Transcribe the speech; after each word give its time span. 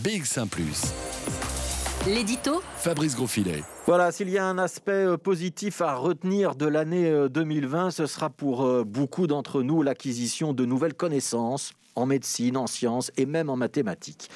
BX1⁇ 0.00 0.46
L'édito 2.06 2.62
Fabrice 2.76 3.16
Grosfilet. 3.16 3.62
Voilà, 3.84 4.12
s'il 4.12 4.30
y 4.30 4.38
a 4.38 4.46
un 4.46 4.56
aspect 4.56 4.92
euh, 4.92 5.16
positif 5.16 5.82
à 5.82 5.94
retenir 5.94 6.54
de 6.54 6.66
l'année 6.66 7.28
2020, 7.28 7.86
euh, 7.86 7.90
ce 7.90 8.06
sera 8.06 8.30
pour 8.30 8.64
euh, 8.64 8.84
beaucoup 8.84 9.26
d'entre 9.26 9.62
nous 9.62 9.82
l'acquisition 9.82 10.54
de 10.54 10.64
nouvelles 10.64 10.94
connaissances 10.94 11.72
en 11.96 12.06
médecine, 12.06 12.56
en 12.56 12.66
sciences 12.66 13.10
et 13.16 13.26
même 13.26 13.50
en 13.50 13.56
mathématiques. 13.56 14.30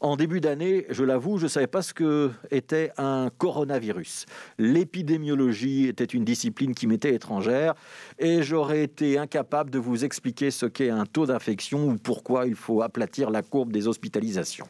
En 0.00 0.16
début 0.16 0.40
d'année, 0.40 0.86
je 0.88 1.02
l'avoue, 1.04 1.38
je 1.38 1.44
ne 1.44 1.48
savais 1.48 1.66
pas 1.66 1.82
ce 1.82 1.92
que 1.92 2.30
était 2.50 2.92
un 2.96 3.30
coronavirus. 3.36 4.26
L'épidémiologie 4.58 5.88
était 5.88 6.04
une 6.04 6.24
discipline 6.24 6.74
qui 6.74 6.86
m'était 6.86 7.14
étrangère 7.14 7.74
et 8.18 8.42
j'aurais 8.42 8.84
été 8.84 9.18
incapable 9.18 9.70
de 9.70 9.80
vous 9.80 10.04
expliquer 10.04 10.50
ce 10.50 10.66
qu'est 10.66 10.90
un 10.90 11.04
taux 11.04 11.26
d'infection 11.26 11.88
ou 11.88 11.96
pourquoi 11.96 12.46
il 12.46 12.54
faut 12.54 12.82
aplatir 12.82 13.30
la 13.30 13.42
courbe 13.42 13.72
des 13.72 13.88
hospitalisations. 13.88 14.68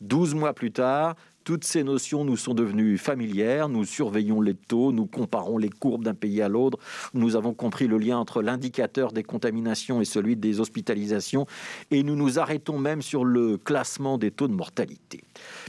Douze 0.00 0.34
mois 0.34 0.52
plus 0.52 0.72
tard, 0.72 1.14
toutes 1.44 1.64
ces 1.64 1.84
notions 1.84 2.24
nous 2.24 2.36
sont 2.36 2.54
devenues 2.54 2.98
familières. 2.98 3.68
Nous 3.68 3.84
surveillons 3.84 4.40
les 4.40 4.54
taux, 4.54 4.92
nous 4.92 5.06
comparons 5.06 5.58
les 5.58 5.68
courbes 5.68 6.02
d'un 6.02 6.14
pays 6.14 6.40
à 6.40 6.48
l'autre. 6.48 6.78
Nous 7.12 7.36
avons 7.36 7.52
compris 7.52 7.86
le 7.86 7.98
lien 7.98 8.18
entre 8.18 8.42
l'indicateur 8.42 9.12
des 9.12 9.22
contaminations 9.22 10.00
et 10.00 10.06
celui 10.06 10.36
des 10.36 10.60
hospitalisations. 10.60 11.46
Et 11.90 12.02
nous 12.02 12.16
nous 12.16 12.38
arrêtons 12.38 12.78
même 12.78 13.02
sur 13.02 13.24
le 13.24 13.58
classement 13.58 14.16
des 14.16 14.30
taux 14.30 14.48
de 14.48 14.54
mortalité. 14.54 15.22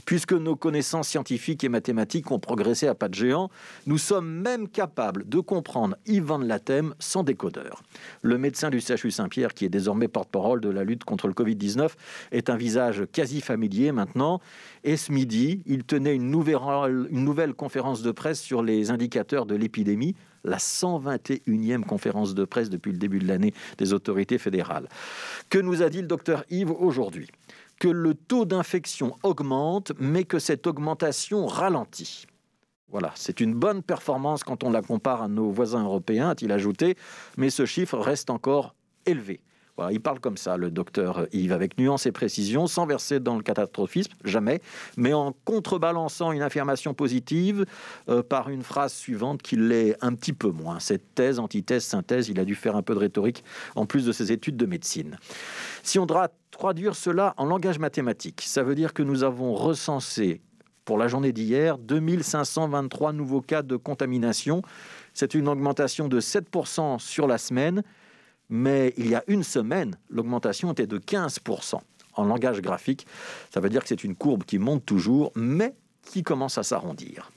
Puisque 0.06 0.32
nos 0.32 0.54
connaissances 0.54 1.08
scientifiques 1.08 1.64
et 1.64 1.68
mathématiques 1.68 2.30
ont 2.30 2.38
progressé 2.38 2.86
à 2.86 2.94
pas 2.94 3.08
de 3.08 3.14
géant, 3.14 3.50
nous 3.86 3.98
sommes 3.98 4.30
même 4.30 4.68
capables 4.68 5.28
de 5.28 5.40
comprendre 5.40 5.96
Yvan 6.06 6.38
de 6.38 6.46
Lathème 6.46 6.94
sans 7.00 7.24
décodeur. 7.24 7.82
Le 8.22 8.38
médecin 8.38 8.70
du 8.70 8.80
CHU 8.80 9.10
Saint-Pierre, 9.10 9.52
qui 9.52 9.64
est 9.64 9.68
désormais 9.68 10.06
porte-parole 10.06 10.60
de 10.60 10.68
la 10.68 10.84
lutte 10.84 11.02
contre 11.02 11.26
le 11.26 11.34
Covid-19, 11.34 11.90
est 12.30 12.48
un 12.50 12.56
visage 12.56 13.02
quasi 13.10 13.40
familier 13.40 13.90
maintenant. 13.90 14.40
Et 14.84 14.96
ce 14.96 15.10
midi, 15.10 15.64
il 15.66 15.82
tenait 15.82 16.14
une 16.14 16.30
nouvelle 16.30 17.54
conférence 17.54 18.02
de 18.02 18.12
presse 18.12 18.40
sur 18.40 18.62
les 18.62 18.92
indicateurs 18.92 19.44
de 19.44 19.56
l'épidémie, 19.56 20.14
la 20.46 20.58
121e 20.58 21.84
conférence 21.84 22.34
de 22.34 22.44
presse 22.44 22.70
depuis 22.70 22.92
le 22.92 22.98
début 22.98 23.18
de 23.18 23.28
l'année 23.28 23.52
des 23.78 23.92
autorités 23.92 24.38
fédérales. 24.38 24.88
Que 25.50 25.58
nous 25.58 25.82
a 25.82 25.90
dit 25.90 26.00
le 26.00 26.06
docteur 26.06 26.44
Yves 26.50 26.70
aujourd'hui? 26.70 27.28
Que 27.78 27.88
le 27.88 28.14
taux 28.14 28.46
d'infection 28.46 29.16
augmente, 29.22 29.92
mais 29.98 30.24
que 30.24 30.38
cette 30.38 30.66
augmentation 30.66 31.46
ralentit. 31.46 32.26
Voilà, 32.88 33.12
c'est 33.16 33.40
une 33.40 33.52
bonne 33.52 33.82
performance 33.82 34.44
quand 34.44 34.64
on 34.64 34.70
la 34.70 34.80
compare 34.80 35.22
à 35.22 35.28
nos 35.28 35.50
voisins 35.50 35.84
européens, 35.84 36.30
a-t-il 36.30 36.52
ajouté, 36.52 36.96
mais 37.36 37.50
ce 37.50 37.66
chiffre 37.66 37.98
reste 37.98 38.30
encore 38.30 38.74
élevé 39.04 39.40
il 39.90 40.00
parle 40.00 40.20
comme 40.20 40.36
ça, 40.36 40.56
le 40.56 40.70
docteur 40.70 41.26
Yves, 41.32 41.52
avec 41.52 41.78
nuance 41.78 42.06
et 42.06 42.12
précision, 42.12 42.66
sans 42.66 42.86
verser 42.86 43.20
dans 43.20 43.36
le 43.36 43.42
catastrophisme, 43.42 44.12
jamais, 44.24 44.60
mais 44.96 45.12
en 45.12 45.34
contrebalançant 45.44 46.32
une 46.32 46.42
affirmation 46.42 46.94
positive 46.94 47.66
euh, 48.08 48.22
par 48.22 48.48
une 48.48 48.62
phrase 48.62 48.94
suivante 48.94 49.42
qui 49.42 49.56
l'est 49.56 49.96
un 50.00 50.14
petit 50.14 50.32
peu 50.32 50.50
moins. 50.50 50.80
Cette 50.80 51.14
thèse, 51.14 51.38
antithèse, 51.38 51.84
synthèse, 51.84 52.28
il 52.28 52.40
a 52.40 52.44
dû 52.44 52.54
faire 52.54 52.76
un 52.76 52.82
peu 52.82 52.94
de 52.94 53.00
rhétorique 53.00 53.44
en 53.74 53.86
plus 53.86 54.06
de 54.06 54.12
ses 54.12 54.32
études 54.32 54.56
de 54.56 54.66
médecine. 54.66 55.18
Si 55.82 55.98
on 55.98 56.06
doit 56.06 56.28
traduire 56.50 56.96
cela 56.96 57.34
en 57.36 57.44
langage 57.44 57.78
mathématique, 57.78 58.42
ça 58.42 58.62
veut 58.62 58.74
dire 58.74 58.94
que 58.94 59.02
nous 59.02 59.24
avons 59.24 59.54
recensé 59.54 60.40
pour 60.86 60.96
la 60.96 61.08
journée 61.08 61.32
d'hier 61.32 61.76
2523 61.78 63.12
nouveaux 63.12 63.42
cas 63.42 63.62
de 63.62 63.76
contamination. 63.76 64.62
C'est 65.12 65.34
une 65.34 65.48
augmentation 65.48 66.08
de 66.08 66.20
7% 66.20 66.98
sur 67.00 67.26
la 67.26 67.38
semaine 67.38 67.82
mais 68.48 68.94
il 68.96 69.08
y 69.08 69.14
a 69.14 69.24
une 69.26 69.42
semaine, 69.42 69.96
l'augmentation 70.08 70.72
était 70.72 70.86
de 70.86 70.98
15%. 70.98 71.80
En 72.14 72.24
langage 72.24 72.62
graphique, 72.62 73.06
ça 73.52 73.60
veut 73.60 73.68
dire 73.68 73.82
que 73.82 73.88
c'est 73.88 74.04
une 74.04 74.16
courbe 74.16 74.44
qui 74.44 74.58
monte 74.58 74.86
toujours, 74.86 75.32
mais 75.34 75.74
qui 76.02 76.22
commence 76.22 76.56
à 76.56 76.62
s'arrondir. 76.62 77.30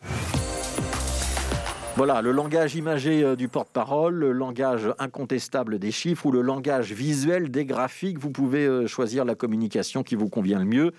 Voilà, 2.00 2.22
le 2.22 2.31
langage 2.31 2.75
imagé 2.75 3.25
euh, 3.25 3.36
du 3.36 3.50
porte-parole, 3.50 4.16
le 4.16 4.31
langage 4.31 4.89
incontestable 4.99 5.80
des 5.80 5.92
chiffres 5.92 6.27
ou 6.27 6.32
le 6.32 6.39
langage 6.39 6.93
visuel 6.93 7.52
des 7.52 7.65
graphiques, 7.65 8.20
vous 8.20 8.30
pouvez 8.30 8.65
euh, 8.65 8.87
choisir 8.87 9.26
la 9.26 9.36
communication 9.36 10.02
qui 10.02 10.15
vous 10.15 10.30
convient 10.30 10.59
le 10.59 10.65
mieux. 10.65 10.93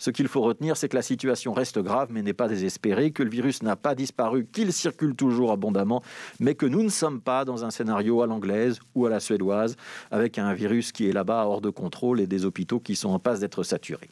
Ce 0.00 0.10
qu'il 0.10 0.26
faut 0.26 0.40
retenir, 0.40 0.76
c'est 0.76 0.88
que 0.88 0.96
la 0.96 1.02
situation 1.02 1.52
reste 1.52 1.78
grave 1.78 2.08
mais 2.10 2.22
n'est 2.22 2.32
pas 2.32 2.48
désespérée, 2.48 3.12
que 3.12 3.22
le 3.22 3.30
virus 3.30 3.62
n'a 3.62 3.76
pas 3.76 3.94
disparu, 3.94 4.44
qu'il 4.44 4.72
circule 4.72 5.14
toujours 5.14 5.52
abondamment, 5.52 6.02
mais 6.40 6.56
que 6.56 6.66
nous 6.66 6.82
ne 6.82 6.88
sommes 6.88 7.20
pas 7.20 7.44
dans 7.44 7.64
un 7.64 7.70
scénario 7.70 8.20
à 8.20 8.26
l'anglaise 8.26 8.80
ou 8.96 9.06
à 9.06 9.08
la 9.08 9.20
suédoise, 9.20 9.76
avec 10.10 10.36
un 10.36 10.52
virus 10.52 10.90
qui 10.90 11.08
est 11.08 11.12
là-bas 11.12 11.44
hors 11.46 11.60
de 11.60 11.70
contrôle 11.70 12.18
et 12.18 12.26
des 12.26 12.44
hôpitaux 12.44 12.80
qui 12.80 12.96
sont 12.96 13.10
en 13.10 13.20
passe 13.20 13.38
d'être 13.38 13.62
saturés. 13.62 14.10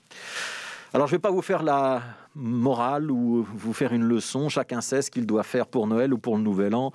Alors, 0.94 1.06
je 1.06 1.12
ne 1.12 1.16
vais 1.18 1.20
pas 1.20 1.30
vous 1.30 1.42
faire 1.42 1.62
la 1.62 2.00
morale 2.34 3.10
ou 3.10 3.42
vous 3.42 3.72
faire 3.74 3.92
une 3.92 4.04
leçon. 4.04 4.48
Chacun 4.48 4.80
sait 4.80 5.02
ce 5.02 5.10
qu'il 5.10 5.26
doit 5.26 5.42
faire 5.42 5.66
pour 5.66 5.86
Noël 5.86 6.14
ou 6.14 6.18
pour 6.18 6.38
le 6.38 6.42
Nouvel 6.42 6.74
An. 6.74 6.92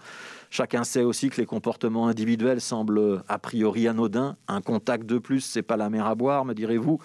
Chacun 0.49 0.83
sait 0.83 1.03
aussi 1.03 1.29
que 1.29 1.39
les 1.39 1.45
comportements 1.45 2.07
individuels 2.07 2.59
semblent 2.59 3.21
a 3.27 3.37
priori 3.37 3.87
anodins. 3.87 4.35
Un 4.47 4.61
contact 4.61 5.05
de 5.05 5.19
plus, 5.19 5.41
c'est 5.41 5.61
pas 5.61 5.77
la 5.77 5.91
mer 5.91 6.07
à 6.07 6.15
boire, 6.15 6.43
me 6.43 6.53
direz-vous, 6.53 6.99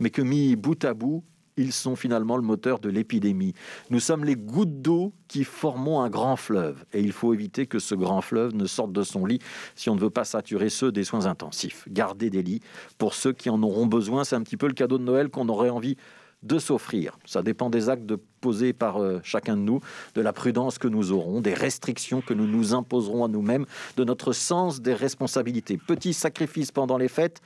mais 0.00 0.10
que 0.10 0.20
mis 0.20 0.56
bout 0.56 0.84
à 0.84 0.94
bout, 0.94 1.22
ils 1.56 1.72
sont 1.72 1.94
finalement 1.94 2.36
le 2.36 2.42
moteur 2.42 2.80
de 2.80 2.88
l'épidémie. 2.88 3.52
Nous 3.90 4.00
sommes 4.00 4.24
les 4.24 4.36
gouttes 4.36 4.82
d'eau 4.82 5.12
qui 5.28 5.44
formons 5.44 6.00
un 6.00 6.10
grand 6.10 6.36
fleuve. 6.36 6.84
Et 6.92 7.00
il 7.00 7.12
faut 7.12 7.34
éviter 7.34 7.66
que 7.66 7.78
ce 7.78 7.94
grand 7.94 8.20
fleuve 8.20 8.54
ne 8.54 8.66
sorte 8.66 8.92
de 8.92 9.02
son 9.04 9.26
lit 9.26 9.38
si 9.76 9.90
on 9.90 9.94
ne 9.94 10.00
veut 10.00 10.10
pas 10.10 10.24
saturer 10.24 10.70
ceux 10.70 10.90
des 10.90 11.04
soins 11.04 11.26
intensifs. 11.26 11.86
Garder 11.88 12.30
des 12.30 12.42
lits 12.42 12.62
pour 12.98 13.14
ceux 13.14 13.32
qui 13.32 13.48
en 13.48 13.62
auront 13.62 13.86
besoin. 13.86 14.24
C'est 14.24 14.34
un 14.34 14.42
petit 14.42 14.56
peu 14.56 14.66
le 14.66 14.72
cadeau 14.72 14.98
de 14.98 15.04
Noël 15.04 15.28
qu'on 15.28 15.48
aurait 15.48 15.70
envie 15.70 15.96
de 16.42 16.58
s'offrir. 16.58 17.18
Ça 17.24 17.42
dépend 17.42 17.70
des 17.70 17.88
actes 17.88 18.12
posés 18.40 18.72
par 18.72 19.00
euh, 19.00 19.20
chacun 19.22 19.56
de 19.56 19.62
nous, 19.62 19.80
de 20.14 20.20
la 20.20 20.32
prudence 20.32 20.78
que 20.78 20.88
nous 20.88 21.12
aurons, 21.12 21.40
des 21.40 21.54
restrictions 21.54 22.20
que 22.20 22.34
nous 22.34 22.46
nous 22.46 22.74
imposerons 22.74 23.24
à 23.24 23.28
nous-mêmes, 23.28 23.66
de 23.96 24.04
notre 24.04 24.32
sens 24.32 24.80
des 24.80 24.94
responsabilités. 24.94 25.76
Petit 25.78 26.12
sacrifice 26.12 26.72
pendant 26.72 26.98
les 26.98 27.08
fêtes 27.08 27.40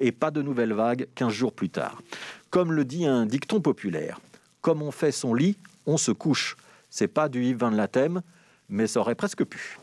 et 0.00 0.12
pas 0.12 0.30
de 0.30 0.42
nouvelles 0.42 0.72
vagues 0.72 1.08
15 1.14 1.32
jours 1.32 1.52
plus 1.52 1.70
tard. 1.70 2.00
Comme 2.50 2.72
le 2.72 2.84
dit 2.84 3.06
un 3.06 3.26
dicton 3.26 3.60
populaire, 3.60 4.20
comme 4.60 4.82
on 4.82 4.90
fait 4.90 5.12
son 5.12 5.34
lit, 5.34 5.56
on 5.86 5.96
se 5.96 6.12
couche. 6.12 6.56
C'est 6.90 7.08
pas 7.08 7.28
du 7.28 7.44
Yves 7.44 7.58
Van 7.58 7.70
Lathème, 7.70 8.22
mais 8.68 8.86
ça 8.86 9.00
aurait 9.00 9.14
presque 9.14 9.44
pu. 9.44 9.78